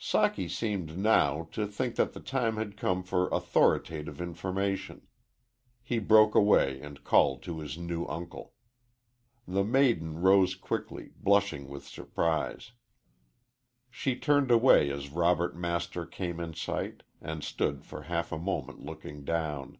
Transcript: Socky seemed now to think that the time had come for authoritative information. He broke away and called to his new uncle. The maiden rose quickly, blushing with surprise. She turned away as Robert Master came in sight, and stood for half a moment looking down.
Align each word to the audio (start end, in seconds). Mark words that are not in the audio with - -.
Socky 0.00 0.50
seemed 0.50 0.98
now 0.98 1.44
to 1.52 1.64
think 1.64 1.94
that 1.94 2.12
the 2.12 2.18
time 2.18 2.56
had 2.56 2.76
come 2.76 3.04
for 3.04 3.28
authoritative 3.28 4.20
information. 4.20 5.06
He 5.80 6.00
broke 6.00 6.34
away 6.34 6.80
and 6.80 7.04
called 7.04 7.40
to 7.44 7.60
his 7.60 7.78
new 7.78 8.04
uncle. 8.08 8.52
The 9.46 9.62
maiden 9.62 10.18
rose 10.20 10.56
quickly, 10.56 11.12
blushing 11.16 11.68
with 11.68 11.86
surprise. 11.86 12.72
She 13.88 14.16
turned 14.16 14.50
away 14.50 14.90
as 14.90 15.10
Robert 15.12 15.54
Master 15.56 16.04
came 16.04 16.40
in 16.40 16.54
sight, 16.54 17.04
and 17.20 17.44
stood 17.44 17.84
for 17.84 18.02
half 18.10 18.32
a 18.32 18.38
moment 18.40 18.84
looking 18.84 19.24
down. 19.24 19.78